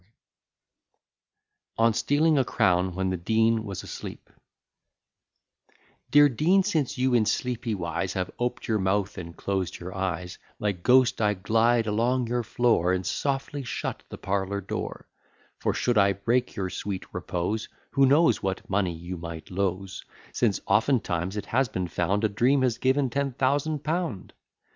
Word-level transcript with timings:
]ON 1.77 1.93
STEALING 1.93 2.39
A 2.39 2.43
CROWN, 2.43 2.95
WHEN 2.95 3.11
THE 3.11 3.17
DEAN 3.17 3.65
WAS 3.65 3.83
ASLEEP 3.83 4.31
Dear 6.09 6.27
Dean, 6.27 6.63
since 6.63 6.97
you 6.97 7.13
in 7.13 7.27
sleepy 7.27 7.75
wise 7.75 8.13
Have 8.13 8.31
oped 8.39 8.67
your 8.67 8.79
mouth, 8.79 9.19
and 9.19 9.37
closed 9.37 9.77
your 9.79 9.93
eyes, 9.93 10.39
Like 10.57 10.81
ghost 10.81 11.21
I 11.21 11.35
glide 11.35 11.85
along 11.85 12.25
your 12.25 12.41
floor, 12.41 12.93
And 12.93 13.05
softly 13.05 13.61
shut 13.61 14.01
the 14.09 14.17
parlour 14.17 14.59
door: 14.59 15.07
For, 15.59 15.71
should 15.71 15.99
I 15.99 16.13
break 16.13 16.55
your 16.55 16.71
sweet 16.71 17.05
repose, 17.13 17.69
Who 17.91 18.07
knows 18.07 18.41
what 18.41 18.67
money 18.67 18.93
you 18.95 19.17
might 19.17 19.51
lose: 19.51 20.03
Since 20.33 20.61
oftentimes 20.65 21.37
it 21.37 21.45
has 21.45 21.69
been 21.69 21.87
found, 21.87 22.23
A 22.23 22.27
dream 22.27 22.63
has 22.63 22.79
given 22.79 23.11
ten 23.11 23.33
thousand 23.33 23.83
pound? 23.83 24.33